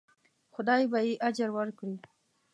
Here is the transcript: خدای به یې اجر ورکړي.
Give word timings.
خدای 0.53 0.83
به 0.91 0.99
یې 1.07 1.13
اجر 1.27 1.49
ورکړي. 1.57 1.95